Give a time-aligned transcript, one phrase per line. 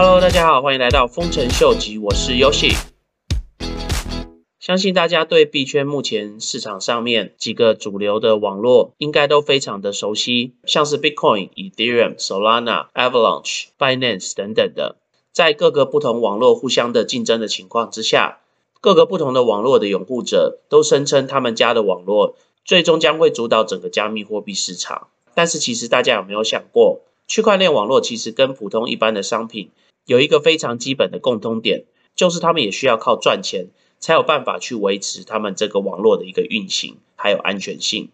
[0.00, 2.72] Hello，大家好，欢迎来到丰臣秀吉，我是 Yoshi。
[4.60, 14.94] 相信大家对币圈目前市场上面几个主流的网络应该都非常的熟悉，像是 Bitcoin、Ethereum、Solana、Avalanche、Finance 等等的。
[15.32, 18.38] 在各个不同网络互相的竞争的情况之下，
[18.80, 25.08] 各个不同的网络的拥护者都声称他们家的网络最终将会主导整个加密货币市场。
[25.34, 29.72] 但是其实大家有没有想过，区块链网络其实跟普通一般的商品
[30.08, 31.84] 有一个非常基本的共通点，
[32.16, 33.66] 就是他们也需要靠赚钱
[34.00, 38.08] 才有办法去维持他们这个网络的一个运行还有安全性。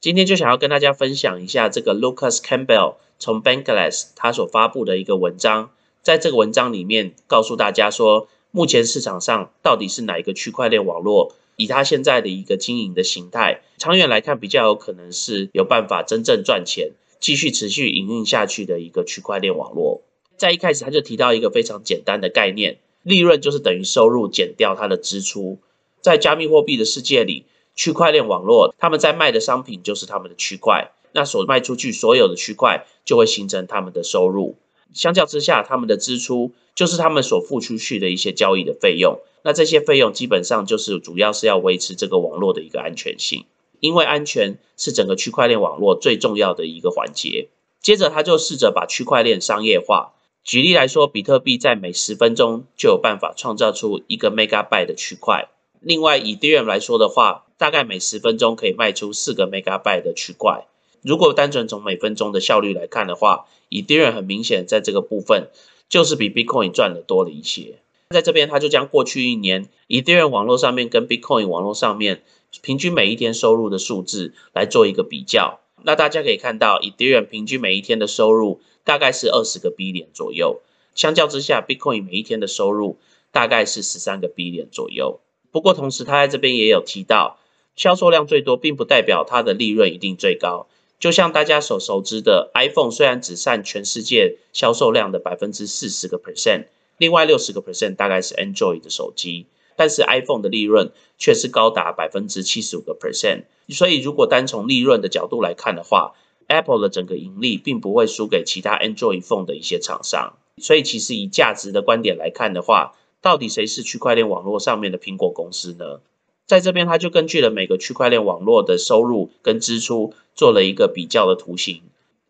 [0.00, 5.70] 今天就想要跟大家分享一下这个 Lucas Campbell 从 Bankless 他所发布的一个文章。
[6.00, 20.02] 在这个文章里面，告诉大家说，目前市场上到底是哪一个区块链网络，以他现在的一个经营的形态，长远来看比较有可能是有办法真正赚钱、继续持续营运下去的一个区块链网络。
[20.42, 25.58] 在一开始他就提到一个非常简单的概念，利润就是等于收入减掉它的支出。
[26.00, 27.44] 在加密货币的世界里，
[27.76, 34.56] 区块链网络他们在卖的商品就是他们的区块，那所卖出去所有的区块就会形成他们的收入。
[34.92, 39.20] 相较之下，他们的支出就是他们所付出去的一些交易的费用。
[39.44, 43.44] 那这些费用基本上就是主要是要维持这个网络的一个安全性，
[43.78, 47.46] 因为安全是整个区块链网络最重要的一个环节。
[47.80, 50.14] 接着，他就试着把区块链商业化。
[50.44, 55.48] 举例来说，比特币在每十分钟就有办法创造出一个 megabyte 的区块。
[55.80, 60.66] 另外，以 Ethereum 来说的话，大概每十分钟可以卖出四个 megabyte 的区块。
[61.00, 65.48] 如果单纯从每分钟的效率来看的话，Ethereum 很明显在这个部分
[65.88, 67.78] 就是比 Bitcoin 赚的多了一些。
[68.10, 72.24] 在这边，他就将过去一年 Ethereum 网络上面跟 Bitcoin 网络上面
[72.62, 75.60] 平均每一天收入的数字来做一个比较。
[75.84, 80.60] 那大家可以看到，Ethereum 平均每一天的收入大概是二十个 B 点左右，
[80.94, 82.98] 相较之下，Bitcoin 每一天的收入
[83.30, 85.20] 大概是十三个 B 点左右。
[85.50, 87.38] 不过同时，他在这边也有提到，
[87.76, 90.66] 销售量最多并不代表它的利润一定最高。
[90.98, 96.66] 就像大家所熟知的，iPhone 虽然只占全世界销售量的百分之四十个 percent，
[96.96, 103.44] 另外六十个 percent 大概是 Android 的手机，但是 iPhone 的利润却是高达百分之七十五个 percent。
[103.68, 106.14] 所以如果单从利润的角度来看的话
[106.48, 110.34] ，Apple 的整个盈利并不会输给其他 Android phone 的一些厂商。
[110.58, 116.00] 所以其实以价值的观点来看的话，到底谁是区块链网络上面的苹果公司呢？
[116.46, 121.82] 在这边，他就根据了每个区块链网络的收入跟支出，做了一个比较的图形。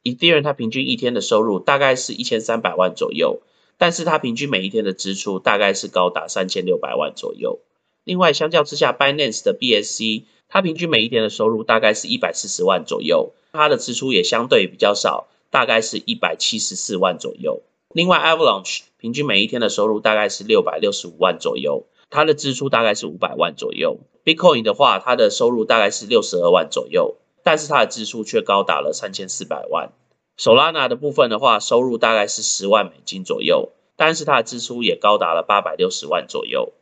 [0.04, 3.40] Ethereum 它平均一天的收入大概是一千三百万左右，
[3.78, 7.60] 但是它平均每一天的支出大概是高达三千六百万左右。
[8.04, 17.62] 另外，相较之下，Binance 的 BSC 它平均每一天的收入大概是一百四十万左右，它的支出也相对比较少，大概是一百七十四万左右。
[17.94, 21.86] 另外，Avalanche 平均每一天的收入大概是六百六十五万左右。
[22.10, 29.92] 它的支出大概是五百万左右，Bitcoin 的话，它的收入大概是六十二万左右，但是它的支出却高达了三千四百万。
[30.38, 36.74] Solana 的部分的话，收入大概是十万美金左右，但是它的支出也高达了八百六十万左右。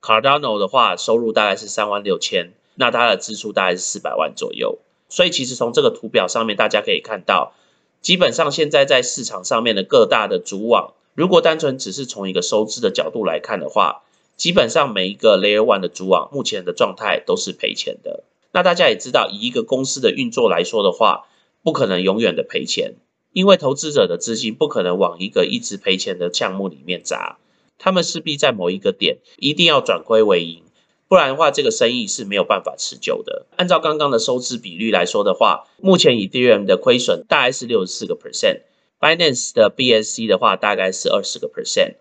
[0.00, 4.78] Cardano 的话，收入大概是三万六千，那它的支出大概是四百万左右。
[5.10, 7.52] 所以其实从这个图表上面，大家可以看到，
[8.00, 14.02] 基本上现在在市场上面的各大的主网，如果单纯只是从一个收支的角度来看的话，
[14.36, 18.24] 基本上每一个 Layer One 的主网目前的状态都是赔钱的。
[18.52, 21.26] 那大家也知道，以一个公司的运作来说的话，
[21.62, 22.94] 不可能永远的赔钱，
[23.32, 27.38] 因为投资者的资金不可能往一个一直赔钱的项目里面砸，
[27.78, 30.62] 他们势必在某一个点一定要转亏为盈，
[31.10, 33.44] 不然的话这个生意是没有办法持久的。
[33.56, 41.96] 按照刚刚的收支比率来说的话，目前以 DRAM 的亏损大概是六十四个 percent，Binance 的 BSC 的话大概是二十个 percent。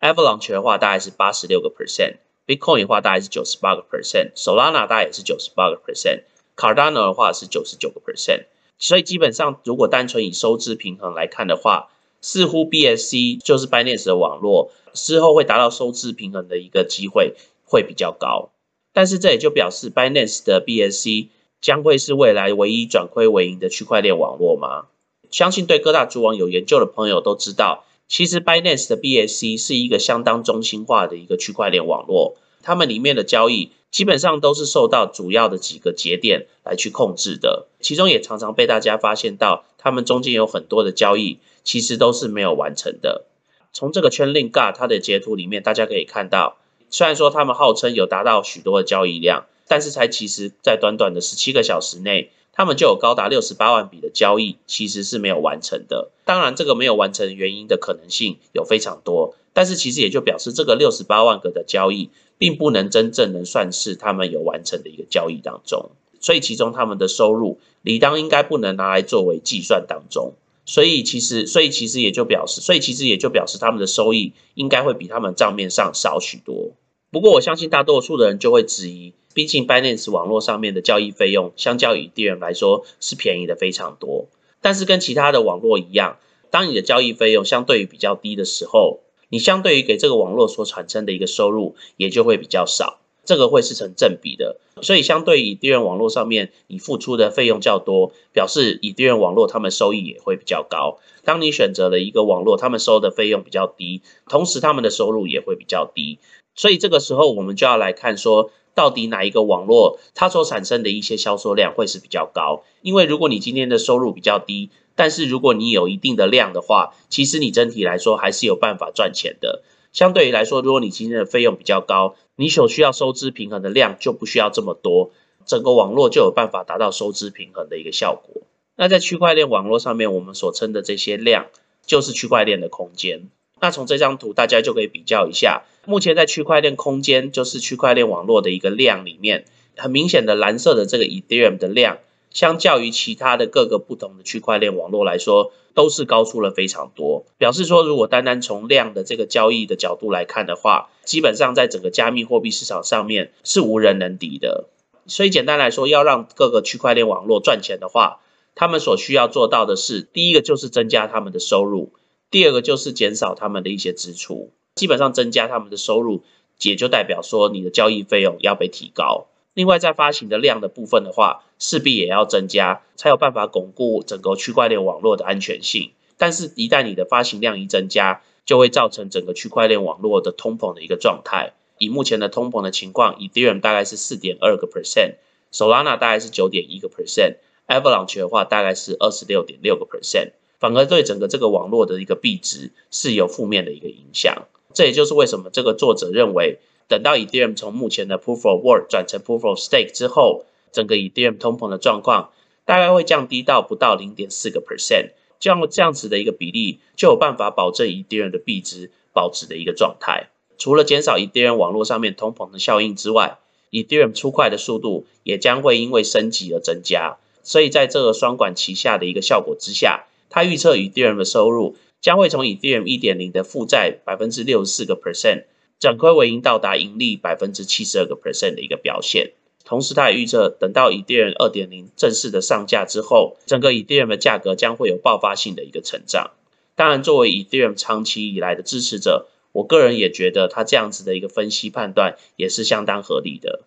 [0.00, 8.46] Avalanche 的话大概是八十六个 percent，Bitcoin 的话大概是九十八个 percent，Solana 大概也是九十八个 percent，Cardano 的话是九十九个 percent。
[8.76, 11.90] 所以基本上，如果单纯以收支平衡来看的话，
[12.20, 17.36] 似乎 BSC 就是 Binance 的网络之后会达到收支平衡的一个机会
[17.68, 18.50] 会比较高。
[18.92, 21.28] 但是这也就表示 Binance 的 BSC
[21.60, 24.86] 将会是未来唯一转亏为盈的区块链网络吗？
[25.30, 27.84] 相信对各大主网有研究的朋友都知道。
[28.08, 43.26] 其实 Binance 的 BSC 是一个相当中心化的一个区块链网络，它们里面的交易基本上都是受到主要的几个节点来去控制的，其中也常常被大家发现到，它们中间有很多的交易其实都是没有完成的。
[43.74, 46.56] 从这个圈 Link g a 它的截图里面，大家可以看到，
[46.90, 52.30] 虽然说他们号称有达到许多的交易量，但是才其实在短短的十七个小时内。
[52.50, 56.10] 他们就有高达六十八万笔的交易其实是没有完成的。
[56.24, 65.90] 当然，这个没有完成原因的可能性有非常多，但是其实也就表示这个六十八万个的交易，并不能真正能算是他们有完成的一个交易当中。
[66.18, 70.32] 所以其中他们的收入理当应该不能拿来作为计算当中。
[70.68, 76.72] 所以其实，所以其实也就表示，所以其实也就表示他们的收益应该会比他们账面上少许多。
[77.10, 84.26] 不过我相信大多数的人就会质疑，毕竟 Binance 网络上面的交易费用相较于 Ethereum 来说是便宜的非常多。
[84.60, 86.18] 但是跟其他的网络一样，
[86.50, 89.00] 当你的交易费用相对于比较低的时候，
[89.30, 92.97] 你相对于给这个网络所产生的一个收入也就会比较少。
[93.28, 100.98] 这个会是成正比的，所以相对以地缘网络上面你付出的费用较多，表示以地缘网络他们收益也会比较高。
[101.24, 106.18] 当你选择了一个网络，他们收的费用比较低，同时他们的收入也会比较低。
[106.54, 112.62] 所以这个时候我们就要来看说，到底哪一个网络它所产生的一些销售量会是比较高？
[112.80, 119.62] 因为如果你今天的收入比较低，但是如果你有一定的量的话，其实你整体来说还是有办法赚钱的。
[119.92, 125.10] 相对于来说，如果你今天的费用比较高，你所需要收支平衡的量就不需要这么多，
[125.44, 128.42] 整个网络就有办法达到收支平衡的一个效果。
[128.76, 131.46] 那在区块链网络上面，我们所称的这些量
[131.84, 133.28] 就是区块链的空间。
[133.60, 139.44] 那从这张图大家就可以比较一下，目前在区块链空间就是区块链网络的一个量里面，
[139.76, 141.98] 很明显的蓝色的这个 Ethereum 的量。
[142.30, 147.24] 相较于其他的各个不同的区块链网络来说，都是高出了非常多。
[147.38, 154.68] 表示说，如果单单从量的这个交易的角度来看的话，基本上在整个加密货币市场上面是无人能敌的。
[155.06, 158.20] 所以简单来说，要让各个区块链网络赚钱的话，
[158.54, 161.92] 他们所需要做到的是，第一个就是增加他们的收入，
[162.30, 164.52] 第二个就是减少他们的一些支出。
[164.74, 166.22] 基本上增加他们的收入，
[166.60, 169.26] 也就代表说你的交易费用要被提高。
[169.58, 175.90] 另外，在发行的量的部分的话，势必也要增加，才有办法巩固整个区块链网络的安全性。
[176.16, 181.54] 但是，一旦你的发行量一增加，就会造成整个区块链网络的通膨的一个状态。
[181.78, 194.46] 以目前的通膨的情况，Ethereum 大概是四点二个 percent，Solana 大概是九点一个 percent，Avalanche 的话大概是二十六点六个 percent，反而对整个这个网络的一个币值是有负面的一个影响。
[194.72, 196.60] 这也就是为什么这个作者认为。
[196.88, 202.32] 等到 Ethereum 从目前的 Proof of Work 转成 Proof of Stake 之后，整个 Ethereum 通膨的状况
[202.64, 210.30] 大概会降低到不到零点四个 percent，这样这样子的一个比例就有办法保证 Ethereum 的币值保持的一个状态。
[210.56, 213.38] 除了减少 Ethereum 网络上面通膨的效应之外
[213.70, 217.18] ，Ethereum 出块的速度也将会因为升级而增加。
[217.42, 225.44] 所以在这个双管齐下的一个效果之下，他预测 Ethereum 的收入将会从 Ethereum 一点零的负债百分之六十四个 percent。
[225.78, 229.32] 整亏为盈到达盈利百分之七十二个 percent 的一个表现，
[229.64, 236.32] 同时他也预测，等到以太坊二点零正式的上架之后，整个以太坊的价格将会有爆发性的一个成长。
[236.74, 243.60] 当然，作为以太坊长期以来的支持者，我个人也觉得他这样子的一个分析判断也是相当合理的。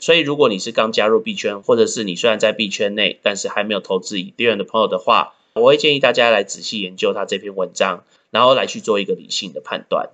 [0.00, 10.10] 所以，如果你是刚加入币圈，或者是你虽然在币圈内，但是还没有投资以太坊的朋友的话，我会建议大家来仔细研究他这篇文章，然后来去做一个理性的判断。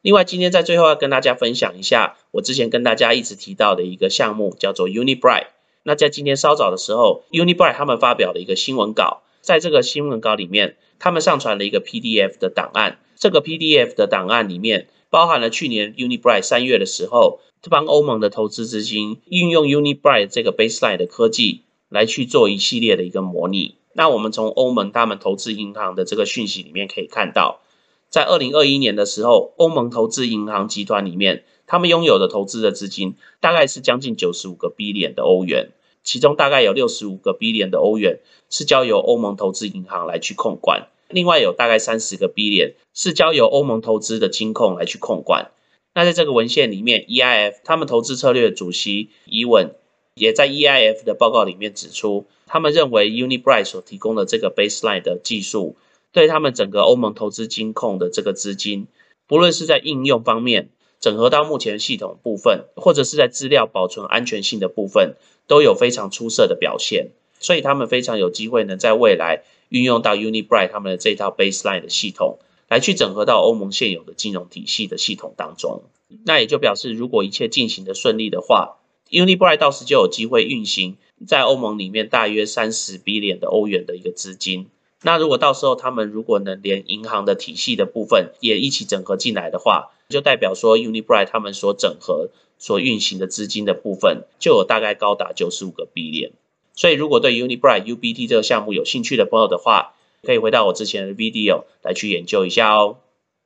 [0.00, 5.48] 另外，今天在最后要跟大家分享一下，我之前跟大家一直提到的一个项目，叫做 Unibright。
[5.82, 13.00] 那在今天稍早的时候，Unibright 他们发表了一个新闻稿，在这个新闻稿里面，他们上传了一个 PDF 的档案。
[13.16, 23.74] 这个 PDF 的档案里面，包含了去年 Unibright 三月的时候，这帮欧盟的投资资金运用 Unibright 这个 Baseline 的科技来去做一系列的一个模拟。
[23.94, 27.62] 那我们从欧盟他们投资银行的这个讯息里面可以看到。
[28.10, 35.72] 在二零二一年的时候，欧盟投资银行集团里面，他们拥有的投资的资金大概是将近九十五个 B 点的欧元，
[36.02, 45.50] 其中大概有六十五个 B 点的欧元是交由欧盟投资银行来去控管，另外有大概三十个 B 点是交由欧盟投资的金控来去控管。
[45.94, 49.74] 那在这个文献里面，EIF 他们投资策略主席伊文
[50.14, 55.76] 也在 EIF 的报告里面指出，他们认为 Unibright 所提供的这个 baseline 的技术。
[56.12, 58.86] 对他们整个欧盟投资金控的这个资金，
[59.26, 67.10] 不论是在应用方面整合到目前系统部分，或者是在资料保存安全性的部分，都有非常出色的表现。
[67.40, 72.38] 所以他们非常有机会能在未来运用到 Unibright 他们的这套 baseline 的系统，
[72.68, 75.82] 来去整合到欧盟现有的金融体系的系统当中。
[76.24, 78.78] 那也就表示，如果一切进行的顺利的话
[79.10, 80.96] ，Unibright 到时就有机会运行
[81.28, 84.66] 在欧盟里面大约三十 billion 的欧元的一个资金。
[85.02, 96.32] 那如果到时候他们如果能连银行的体系的部分也一起整合进来的话，就代表说 Unibright 他们所整合所运行的资金的部分就有大概高达九十五个 billion。
[96.74, 102.98] 所以如果对 Unibright UBT 这个项目有兴趣的朋友的话，可以回到我之前的 video 来去研究一下哦。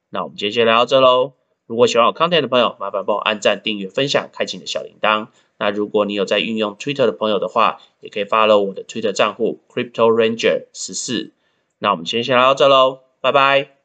[0.09, 1.33] 那我们今天就聊到这喽。
[1.67, 5.29] 如果喜欢我 content 的朋友，麻烦帮我按赞、订阅、分享，开启你的小铃铛。
[5.59, 11.33] 那如果你有在运用 Twitter 的朋友的话，也可以 follow 我的 Twitter 账户 Crypto Ranger 十四。
[11.83, 13.82] 那我们今天先聊到这喽，拜拜。